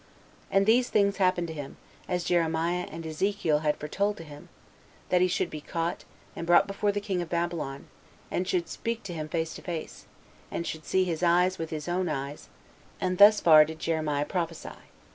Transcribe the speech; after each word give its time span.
And 0.49 0.65
these 0.65 0.89
things 0.89 1.17
happened 1.17 1.47
to 1.49 1.53
him, 1.53 1.77
13 2.07 2.15
as 2.15 2.23
Jeremiah 2.23 2.87
and 2.89 3.05
Ezekiel 3.05 3.59
had 3.59 3.77
foretold 3.77 4.17
to 4.17 4.23
him, 4.23 4.49
that 5.09 5.21
he 5.21 5.27
should 5.27 5.51
be 5.51 5.61
caught, 5.61 6.05
and 6.35 6.47
brought 6.47 6.65
before 6.65 6.91
the 6.91 6.99
king 6.99 7.21
of 7.21 7.29
Babylon, 7.29 7.85
and 8.31 8.47
should 8.47 8.67
speak 8.67 9.03
to 9.03 9.13
him 9.13 9.29
face 9.29 9.53
to 9.53 9.61
face, 9.61 10.07
and 10.49 10.65
should 10.65 10.85
see 10.85 11.03
his 11.03 11.21
eyes 11.21 11.59
with 11.59 11.69
his 11.69 11.87
own 11.87 12.09
eyes; 12.09 12.49
and 12.99 13.19
thus 13.19 13.39
far 13.39 13.63
did 13.63 13.77
Jeremiah 13.77 14.25
prophesy. 14.25 14.71